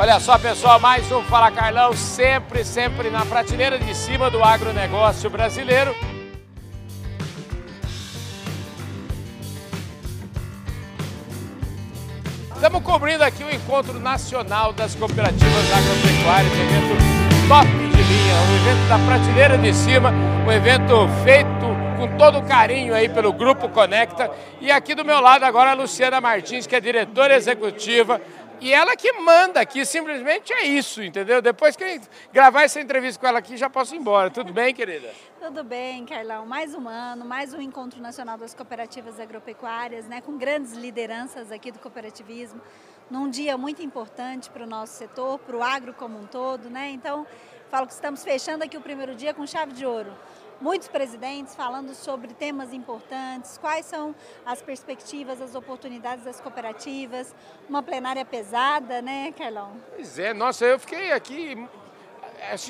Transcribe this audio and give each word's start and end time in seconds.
Olha 0.00 0.18
só, 0.18 0.38
pessoal, 0.38 0.80
mais 0.80 1.12
um 1.12 1.22
Fala 1.24 1.50
Carlão, 1.50 1.92
sempre, 1.92 2.64
sempre 2.64 3.10
na 3.10 3.26
prateleira 3.26 3.78
de 3.78 3.94
cima 3.94 4.30
do 4.30 4.42
agronegócio 4.42 5.28
brasileiro. 5.28 5.94
Estamos 12.54 12.82
cobrindo 12.82 13.22
aqui 13.22 13.44
o 13.44 13.54
Encontro 13.54 14.00
Nacional 14.00 14.72
das 14.72 14.94
Cooperativas 14.94 15.70
Agropecuárias, 15.70 16.50
um 16.50 16.62
evento 16.62 17.46
top 17.46 17.68
de 17.68 18.02
linha, 18.02 18.34
um 18.40 18.56
evento 18.56 18.88
da 18.88 18.98
prateleira 19.00 19.58
de 19.58 19.74
cima, 19.74 20.14
um 20.46 20.50
evento 20.50 20.94
feito 21.22 21.90
com 21.98 22.16
todo 22.16 22.40
carinho 22.40 22.94
aí 22.94 23.10
pelo 23.10 23.34
Grupo 23.34 23.68
Conecta. 23.68 24.30
E 24.62 24.70
aqui 24.70 24.94
do 24.94 25.04
meu 25.04 25.20
lado 25.20 25.44
agora 25.44 25.72
a 25.72 25.74
Luciana 25.74 26.22
Martins, 26.22 26.66
que 26.66 26.74
é 26.74 26.80
diretora 26.80 27.36
executiva 27.36 28.18
e 28.60 28.72
ela 28.72 28.94
que 28.94 29.12
manda 29.12 29.60
aqui, 29.60 29.84
simplesmente 29.86 30.52
é 30.52 30.64
isso, 30.64 31.02
entendeu? 31.02 31.40
Depois 31.40 31.74
que 31.76 32.00
gravar 32.32 32.62
essa 32.62 32.80
entrevista 32.80 33.18
com 33.18 33.26
ela 33.26 33.38
aqui, 33.38 33.56
já 33.56 33.70
posso 33.70 33.94
ir 33.94 33.98
embora. 33.98 34.30
Tudo 34.30 34.52
bem, 34.52 34.74
querida? 34.74 35.10
Tudo 35.40 35.64
bem, 35.64 36.04
Carlão. 36.04 36.44
Mais 36.44 36.74
um 36.74 36.86
ano, 36.86 37.24
mais 37.24 37.54
um 37.54 37.60
Encontro 37.60 38.00
Nacional 38.00 38.36
das 38.36 38.54
Cooperativas 38.54 39.18
Agropecuárias, 39.18 40.06
né, 40.06 40.20
com 40.20 40.36
grandes 40.36 40.74
lideranças 40.74 41.50
aqui 41.50 41.72
do 41.72 41.78
cooperativismo, 41.78 42.60
num 43.10 43.30
dia 43.30 43.56
muito 43.56 43.82
importante 43.82 44.50
para 44.50 44.64
o 44.64 44.66
nosso 44.66 44.92
setor, 44.92 45.38
para 45.38 45.56
o 45.56 45.62
agro 45.62 45.94
como 45.94 46.18
um 46.18 46.26
todo, 46.26 46.68
né? 46.68 46.90
Então, 46.90 47.26
falo 47.70 47.86
que 47.86 47.92
estamos 47.92 48.22
fechando 48.22 48.62
aqui 48.62 48.76
o 48.76 48.80
primeiro 48.80 49.14
dia 49.14 49.32
com 49.32 49.46
chave 49.46 49.72
de 49.72 49.86
ouro 49.86 50.12
muitos 50.60 50.88
presidentes 50.88 51.54
falando 51.54 51.94
sobre 51.94 52.34
temas 52.34 52.72
importantes, 52.72 53.58
quais 53.58 53.86
são 53.86 54.14
as 54.44 54.60
perspectivas, 54.60 55.40
as 55.40 55.54
oportunidades 55.54 56.24
das 56.24 56.40
cooperativas, 56.40 57.34
uma 57.68 57.82
plenária 57.82 58.24
pesada, 58.24 59.00
né, 59.00 59.32
Carlão? 59.36 59.72
Pois 59.94 60.18
é, 60.18 60.34
nossa, 60.34 60.64
eu 60.64 60.78
fiquei 60.78 61.12
aqui 61.12 61.56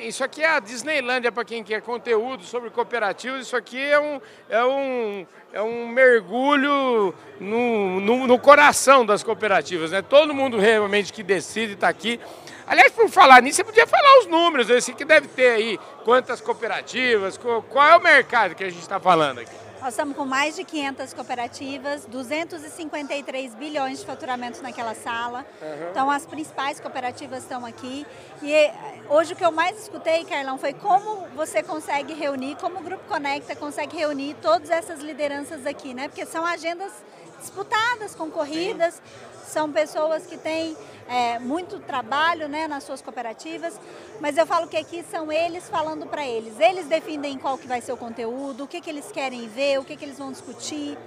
isso 0.00 0.22
aqui 0.22 0.42
é 0.42 0.48
a 0.48 0.60
Disneylândia 0.60 1.32
para 1.32 1.44
quem 1.44 1.62
quer 1.64 1.82
conteúdo 1.82 2.44
sobre 2.44 2.70
cooperativas. 2.70 3.46
Isso 3.46 3.56
aqui 3.56 3.80
é 3.80 3.98
um, 3.98 4.20
é 4.48 4.64
um, 4.64 5.26
é 5.52 5.62
um 5.62 5.88
mergulho 5.88 7.12
no, 7.40 8.00
no, 8.00 8.26
no 8.26 8.38
coração 8.38 9.04
das 9.04 9.22
cooperativas. 9.22 9.90
Né? 9.90 10.02
Todo 10.02 10.32
mundo 10.32 10.58
realmente 10.58 11.12
que 11.12 11.22
decide 11.22 11.72
está 11.72 11.88
aqui. 11.88 12.20
Aliás, 12.66 12.92
por 12.92 13.08
falar 13.08 13.40
nisso, 13.42 13.58
você 13.58 13.64
podia 13.64 13.86
falar 13.86 14.18
os 14.20 14.26
números, 14.26 14.68
esse 14.68 14.92
que 14.92 15.04
deve 15.04 15.28
ter 15.28 15.50
aí, 15.50 15.78
quantas 16.04 16.40
cooperativas, 16.40 17.38
qual 17.38 17.86
é 17.86 17.96
o 17.96 18.02
mercado 18.02 18.56
que 18.56 18.64
a 18.64 18.68
gente 18.68 18.82
está 18.82 18.98
falando 18.98 19.38
aqui? 19.38 19.66
Nós 19.80 19.92
estamos 19.92 20.16
com 20.16 20.24
mais 20.24 20.56
de 20.56 20.64
500 20.64 21.12
cooperativas, 21.12 22.06
253 22.06 23.54
bilhões 23.54 24.00
de 24.00 24.06
faturamento 24.06 24.60
naquela 24.60 24.94
sala. 24.94 25.46
Uhum. 25.62 25.90
Então, 25.90 26.10
as 26.10 26.26
principais 26.26 26.80
cooperativas 26.80 27.44
estão 27.44 27.64
aqui. 27.64 28.04
E 28.42 28.52
eh, 28.52 28.74
hoje 29.08 29.34
o 29.34 29.36
que 29.36 29.44
eu 29.44 29.52
mais 29.52 29.78
escutei, 29.78 30.24
Carlão, 30.24 30.58
foi 30.58 30.72
como 30.72 31.28
você 31.36 31.62
consegue 31.62 32.14
reunir, 32.14 32.56
como 32.56 32.80
o 32.80 32.82
Grupo 32.82 33.04
Conecta 33.06 33.54
consegue 33.54 33.96
reunir 33.96 34.34
todas 34.42 34.70
essas 34.70 35.00
lideranças 35.00 35.64
aqui, 35.64 35.94
né? 35.94 36.08
Porque 36.08 36.26
são 36.26 36.44
agendas 36.44 36.90
disputadas, 37.38 38.14
concorridas. 38.14 39.00
São 39.46 39.70
pessoas 39.70 40.26
que 40.26 40.36
têm 40.36 40.76
é, 41.08 41.38
muito 41.38 41.78
trabalho 41.78 42.48
né, 42.48 42.66
nas 42.66 42.84
suas 42.84 43.00
cooperativas, 43.00 43.78
mas 44.20 44.36
eu 44.36 44.46
falo 44.46 44.66
que 44.66 44.76
aqui 44.76 45.04
são 45.10 45.30
eles 45.30 45.68
falando 45.68 46.06
para 46.06 46.26
eles. 46.26 46.58
Eles 46.58 46.86
definem 46.86 47.38
qual 47.38 47.56
que 47.56 47.66
vai 47.66 47.80
ser 47.80 47.92
o 47.92 47.96
conteúdo, 47.96 48.64
o 48.64 48.66
que, 48.66 48.80
que 48.80 48.90
eles 48.90 49.10
querem 49.12 49.48
ver, 49.48 49.78
o 49.78 49.84
que, 49.84 49.96
que 49.96 50.04
eles 50.04 50.18
vão 50.18 50.32
discutir. 50.32 50.98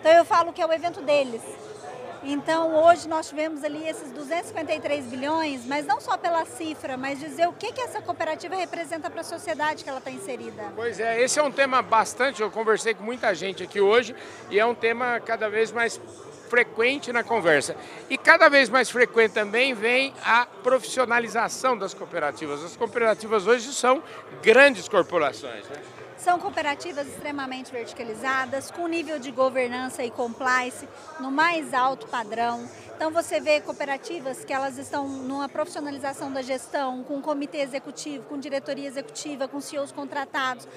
Então 0.00 0.12
eu 0.12 0.24
falo 0.24 0.52
que 0.52 0.62
é 0.62 0.66
o 0.66 0.72
evento 0.72 1.02
deles. 1.02 1.42
Então 2.22 2.74
hoje 2.84 3.08
nós 3.08 3.28
tivemos 3.28 3.64
ali 3.64 3.88
esses 3.88 4.12
253 4.12 5.06
bilhões, 5.06 5.64
mas 5.66 5.86
não 5.86 6.00
só 6.00 6.18
pela 6.18 6.44
cifra, 6.44 6.96
mas 6.96 7.18
dizer 7.18 7.48
o 7.48 7.52
que, 7.52 7.72
que 7.72 7.80
essa 7.80 8.00
cooperativa 8.02 8.54
representa 8.54 9.08
para 9.08 9.22
a 9.22 9.24
sociedade 9.24 9.82
que 9.82 9.88
ela 9.88 9.98
está 9.98 10.10
inserida. 10.10 10.72
Pois 10.76 11.00
é, 11.00 11.22
esse 11.22 11.38
é 11.38 11.42
um 11.42 11.50
tema 11.50 11.80
bastante, 11.80 12.42
eu 12.42 12.50
conversei 12.50 12.94
com 12.94 13.02
muita 13.02 13.34
gente 13.34 13.62
aqui 13.62 13.80
hoje 13.80 14.14
e 14.50 14.58
é 14.58 14.66
um 14.66 14.74
tema 14.74 15.18
cada 15.20 15.48
vez 15.48 15.72
mais 15.72 15.98
frequente 16.50 17.12
na 17.12 17.22
conversa. 17.22 17.76
E 18.10 18.18
cada 18.18 18.48
vez 18.48 18.68
mais 18.68 18.90
frequente 18.90 19.32
também 19.32 19.72
vem 19.72 20.12
a 20.24 20.44
profissionalização 20.44 21.78
das 21.78 21.94
cooperativas. 21.94 22.62
As 22.64 22.76
cooperativas 22.76 23.46
hoje 23.46 23.72
são 23.72 24.02
grandes 24.42 24.88
corporações. 24.88 25.66
Né? 25.68 25.99
São 26.22 26.38
cooperativas 26.38 27.06
extremamente 27.06 27.72
verticalizadas, 27.72 28.70
com 28.70 28.86
nível 28.86 29.18
de 29.18 29.30
governança 29.30 30.04
e 30.04 30.10
compliance 30.10 30.86
no 31.18 31.30
mais 31.30 31.72
alto 31.72 32.06
padrão. 32.08 32.68
Então 33.00 33.10
você 33.10 33.40
vê 33.40 33.62
cooperativas 33.62 34.44
que 34.44 34.52
elas 34.52 34.76
estão 34.76 35.08
numa 35.08 35.48
profissionalização 35.48 36.30
da 36.30 36.42
gestão, 36.42 37.02
com 37.02 37.18
comitê 37.22 37.62
executivo, 37.62 38.26
com 38.26 38.38
diretoria 38.38 38.86
executiva, 38.86 39.48
com 39.48 39.58
CEOs 39.58 39.90
contratados, 39.90 40.68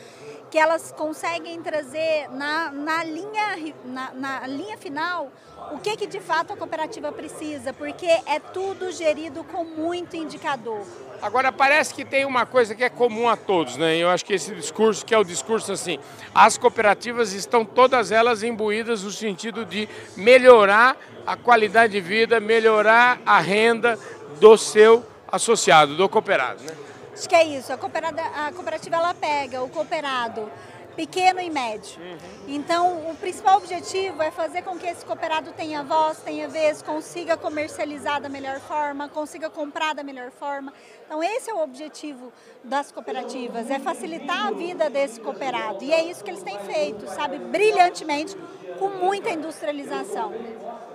que 0.50 0.58
elas 0.58 0.94
conseguem 0.94 1.62
trazer 1.62 2.30
na, 2.30 2.72
na, 2.72 3.04
linha, 3.04 3.74
na, 3.84 4.14
na 4.14 4.48
linha 4.48 4.78
final 4.78 5.34
o 5.74 5.80
que, 5.80 5.98
que 5.98 6.08
de 6.08 6.22
fato 6.22 6.54
a 6.54 6.56
cooperativa 6.56 7.12
precisa, 7.12 7.74
porque 7.74 8.06
é 8.06 8.40
tudo 8.40 8.90
gerido 8.90 9.44
com 9.44 9.66
muito 9.66 10.16
indicador. 10.16 10.86
Agora, 11.22 11.52
parece 11.52 11.94
que 11.94 12.06
tem 12.06 12.26
uma 12.26 12.46
coisa 12.46 12.76
que 12.76 12.84
é 12.84 12.90
comum 12.90 13.30
a 13.30 13.36
todos, 13.38 13.78
né? 13.78 13.96
Eu 13.96 14.10
acho 14.10 14.26
que 14.26 14.34
esse 14.34 14.54
discurso, 14.54 15.06
que 15.06 15.14
é 15.14 15.18
o 15.18 15.24
discurso 15.24 15.72
assim, 15.72 15.98
as 16.36 16.58
cooperativas 16.58 17.34
estão 17.34 17.66
todas 17.66 18.12
elas 18.12 18.44
imbuídas 18.44 19.04
no 19.04 19.12
sentido 19.12 19.66
de 19.66 19.88
melhorar 20.18 20.98
a 21.26 21.38
qualidade 21.38 21.94
de 21.94 22.02
vida, 22.02 22.13
melhorar 22.40 23.22
a 23.26 23.40
renda 23.40 23.98
do 24.40 24.58
seu 24.58 25.06
associado, 25.28 25.96
do 25.96 26.08
cooperado, 26.08 26.64
né? 26.64 26.76
Acho 27.14 27.30
que 27.30 27.36
é 27.36 27.44
isso. 27.44 27.72
A, 27.72 27.76
a 27.76 28.52
cooperativa 28.52 28.96
ela 28.96 29.14
pega 29.14 29.62
o 29.64 29.70
cooperado 29.70 30.52
pequeno 30.96 31.40
e 31.40 31.50
médio. 31.50 32.00
Uhum. 32.00 32.18
Então, 32.48 33.10
o 33.10 33.16
principal 33.16 33.58
objetivo 33.58 34.22
é 34.22 34.32
fazer 34.32 34.62
com 34.62 34.78
que 34.78 34.86
esse 34.86 35.06
cooperado 35.06 35.52
tenha 35.52 35.84
voz, 35.84 36.20
tenha 36.20 36.48
vez, 36.48 36.82
consiga 36.82 37.36
comercializar 37.36 38.22
da 38.22 38.30
melhor 38.30 38.60
forma, 38.60 39.10
consiga 39.10 39.50
comprar 39.50 39.94
da 39.94 40.04
melhor 40.04 40.32
forma. 40.32 40.74
Então, 41.06 41.24
esse 41.24 41.50
é 41.50 41.54
o 41.54 41.62
objetivo 41.62 42.32
das 42.64 42.92
cooperativas, 42.92 43.70
é 43.70 43.80
facilitar 43.80 44.48
a 44.48 44.52
vida 44.52 44.90
desse 44.90 45.20
cooperado. 45.20 45.84
E 45.84 45.92
é 45.92 46.04
isso 46.04 46.24
que 46.24 46.30
eles 46.30 46.44
têm 46.44 46.60
feito, 46.60 47.08
sabe, 47.08 47.38
brilhantemente, 47.38 48.38
com 48.80 48.90
muita 48.90 49.30
industrialização. 49.30 50.34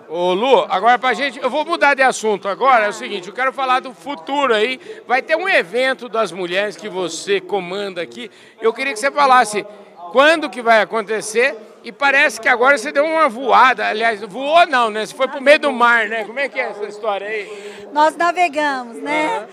Ô 0.09 0.33
Lu, 0.33 0.65
agora 0.71 0.99
pra 0.99 1.13
gente, 1.13 1.39
eu 1.39 1.51
vou 1.51 1.65
mudar 1.65 1.95
de 1.95 2.03
assunto 2.03 2.49
agora, 2.49 2.87
é 2.87 2.89
o 2.89 2.93
seguinte, 2.93 3.29
eu 3.29 3.35
quero 3.35 3.53
falar 3.53 3.81
do 3.81 3.93
futuro 3.93 4.55
aí. 4.55 4.81
Vai 5.07 5.21
ter 5.21 5.37
um 5.37 5.49
evento 5.49 6.09
das 6.09 6.33
mulheres 6.33 6.77
que 6.77 6.89
você 6.89 7.41
comanda 7.41 8.01
aqui. 8.01 8.31
Eu 8.61 8.73
queria 8.73 8.93
que 8.93 8.99
você 8.99 9.11
falasse 9.11 9.67
quando 10.11 10.49
que 10.49 10.63
vai 10.63 10.81
acontecer 10.81 11.55
e 11.85 11.93
parece 11.93 12.41
que 12.41 12.49
agora 12.49 12.77
você 12.77 12.91
deu 12.91 13.05
uma 13.05 13.29
voada, 13.29 13.87
aliás, 13.87 14.21
voou 14.23 14.67
não, 14.67 14.91
né? 14.91 15.07
Você 15.07 15.15
foi 15.15 15.29
pro 15.29 15.41
meio 15.41 15.59
do 15.59 15.73
mar, 15.73 16.09
né? 16.09 16.25
Como 16.25 16.39
é 16.39 16.49
que 16.49 16.59
é 16.59 16.71
essa 16.71 16.85
história 16.85 17.27
aí? 17.27 17.89
Nós 17.93 18.17
navegamos, 18.17 18.97
né? 18.97 19.41
Uhum. 19.41 19.47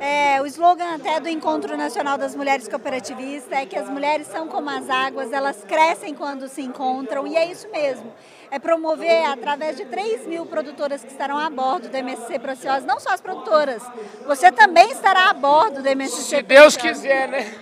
É, 0.00 0.40
o 0.40 0.46
slogan 0.46 0.94
até 0.94 1.20
do 1.20 1.28
Encontro 1.28 1.76
Nacional 1.76 2.16
das 2.16 2.34
Mulheres 2.34 2.68
Cooperativistas 2.68 3.52
é 3.52 3.66
que 3.66 3.76
as 3.76 3.88
mulheres 3.88 4.26
são 4.26 4.48
como 4.48 4.70
as 4.70 4.88
águas, 4.88 5.32
elas 5.32 5.64
crescem 5.64 6.14
quando 6.14 6.48
se 6.48 6.62
encontram, 6.62 7.26
e 7.26 7.36
é 7.36 7.50
isso 7.50 7.68
mesmo. 7.70 8.12
É 8.50 8.58
promover, 8.58 9.24
através 9.26 9.76
de 9.76 9.84
3 9.84 10.26
mil 10.26 10.44
produtoras 10.46 11.04
que 11.04 11.10
estarão 11.10 11.38
a 11.38 11.48
bordo 11.48 11.88
do 11.88 11.96
MSC 11.96 12.38
Preciosa, 12.38 12.86
não 12.86 12.98
só 12.98 13.10
as 13.10 13.20
produtoras, 13.20 13.82
você 14.26 14.50
também 14.50 14.90
estará 14.90 15.30
a 15.30 15.34
bordo 15.34 15.82
do 15.82 15.88
MSC 15.88 16.36
Se 16.36 16.42
Deus 16.42 16.76
quiser, 16.76 17.28
né? 17.28 17.54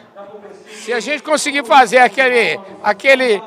Se 0.71 0.93
a 0.93 1.01
gente 1.01 1.23
conseguir 1.23 1.65
fazer 1.65 1.99
aquele, 1.99 2.59
aquele, 2.83 3.43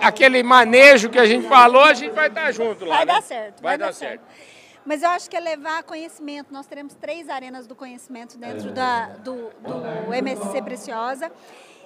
aquele 0.00 0.42
manejo 0.42 1.08
que 1.08 1.18
a 1.18 1.26
gente 1.26 1.48
falou, 1.48 1.84
a 1.84 1.94
gente 1.94 2.12
vai 2.12 2.28
estar 2.28 2.52
junto 2.52 2.84
lá. 2.84 2.96
Vai 2.96 3.06
né? 3.06 3.12
dar 3.14 3.22
certo. 3.22 3.62
Vai, 3.62 3.70
vai 3.70 3.78
dar, 3.78 3.86
dar 3.86 3.92
certo. 3.92 4.20
certo. 4.20 4.55
Mas 4.86 5.02
eu 5.02 5.10
acho 5.10 5.28
que 5.28 5.36
é 5.36 5.40
levar 5.40 5.82
conhecimento. 5.82 6.52
Nós 6.52 6.66
teremos 6.66 6.94
três 6.94 7.28
arenas 7.28 7.66
do 7.66 7.74
conhecimento 7.74 8.38
dentro 8.38 8.70
da, 8.70 9.08
do, 9.16 9.50
do 9.60 10.14
MSC 10.14 10.62
Preciosa. 10.62 11.30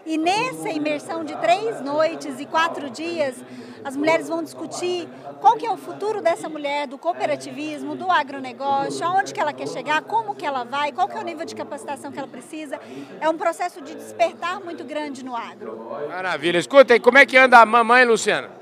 E 0.05 0.17
nessa 0.17 0.71
imersão 0.71 1.25
de 1.25 1.37
três 1.37 1.81
noites 1.81 2.41
e 2.41 2.47
quatro 2.47 2.89
dias, 2.89 3.37
as 3.85 3.97
mulheres 3.97 4.29
vão 4.29 4.43
discutir 4.43 5.07
qual 5.41 5.57
que 5.57 5.67
é 5.67 5.71
o 5.71 5.77
futuro 5.77 6.23
dessa 6.23 6.49
mulher, 6.49 6.87
do 6.87 6.97
cooperativismo, 6.97 7.95
do 7.95 8.11
agronegócio, 8.11 9.05
aonde 9.07 9.35
que 9.35 9.41
ela 9.41 9.53
quer 9.53 9.69
chegar, 9.69 10.03
como 10.03 10.35
que 10.35 10.45
ela 10.45 10.65
vai, 10.65 10.91
qual 10.91 11.07
que 11.07 11.17
é 11.17 11.21
o 11.21 11.25
nível 11.25 11.45
de 11.45 11.55
capacitação 11.55 12.11
que 12.11 12.19
ela 12.19 12.29
precisa. 12.29 12.81
É 13.21 13.29
um 13.29 13.37
processo 13.37 13.81
de 13.83 13.95
despertar 13.95 14.61
muito 14.61 14.85
grande 14.85 15.23
no 15.23 15.37
agro. 15.37 15.91
Maravilha. 16.09 16.59
Escuta, 16.59 16.95
e 16.95 17.01
como 17.01 17.19
é 17.19 17.27
que 17.27 17.37
anda 17.37 17.59
a 17.59 17.67
mamãe, 17.67 18.05
Luciana? 18.05 18.60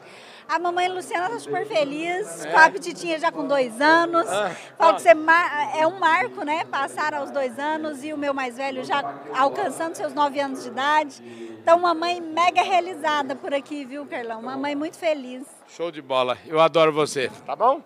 A 0.48 0.58
mamãe 0.58 0.88
Luciana 0.88 1.26
está 1.26 1.40
super 1.40 1.66
feliz, 1.66 2.42
é. 2.42 2.50
com 2.50 2.58
a 2.58 2.70
petitinha 2.70 3.18
já 3.18 3.30
com 3.30 3.46
dois 3.46 3.78
anos. 3.82 4.26
Ah, 4.26 4.50
Falo 4.78 4.94
que 4.96 5.02
você 5.02 5.10
é 5.78 5.86
um 5.86 5.98
marco, 5.98 6.42
né? 6.42 6.64
Passar 6.64 7.12
aos 7.12 7.30
dois 7.30 7.58
anos 7.58 8.02
e 8.02 8.14
o 8.14 8.16
meu 8.16 8.32
mais 8.32 8.56
velho 8.56 8.82
já 8.82 9.14
alcançando 9.36 9.94
seus 9.94 10.14
nove 10.14 10.40
anos 10.40 10.62
de 10.62 10.68
idade. 10.70 11.22
Então, 11.60 11.76
uma 11.76 11.92
mãe 11.92 12.18
mega 12.18 12.62
realizada 12.62 13.36
por 13.36 13.52
aqui, 13.52 13.84
viu, 13.84 14.06
Carlão? 14.06 14.40
Uma 14.40 14.56
mãe 14.56 14.74
muito 14.74 14.96
feliz. 14.96 15.44
Show 15.68 15.90
de 15.90 16.00
bola. 16.00 16.38
Eu 16.46 16.58
adoro 16.58 16.94
você, 16.94 17.30
tá 17.44 17.54
bom? 17.54 17.82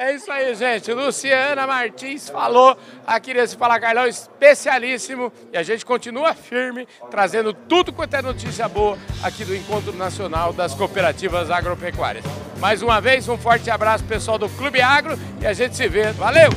É 0.00 0.14
isso 0.14 0.32
aí, 0.32 0.54
gente. 0.54 0.90
Luciana 0.94 1.66
Martins 1.66 2.30
falou 2.30 2.74
aqui 3.06 3.34
nesse 3.34 3.54
Fala 3.54 3.78
Carlão 3.78 4.06
especialíssimo. 4.06 5.30
E 5.52 5.58
a 5.58 5.62
gente 5.62 5.84
continua 5.84 6.32
firme, 6.32 6.88
trazendo 7.10 7.52
tudo 7.52 7.92
quanto 7.92 8.14
é 8.14 8.22
notícia 8.22 8.66
boa 8.66 8.96
aqui 9.22 9.44
do 9.44 9.54
Encontro 9.54 9.92
Nacional 9.92 10.54
das 10.54 10.72
Cooperativas 10.72 11.50
Agropecuárias. 11.50 12.24
Mais 12.58 12.80
uma 12.80 12.98
vez, 12.98 13.28
um 13.28 13.36
forte 13.36 13.68
abraço 13.68 14.02
pessoal 14.04 14.38
do 14.38 14.48
Clube 14.48 14.80
Agro 14.80 15.18
e 15.38 15.46
a 15.46 15.52
gente 15.52 15.76
se 15.76 15.86
vê. 15.86 16.12
Valeu! 16.12 16.48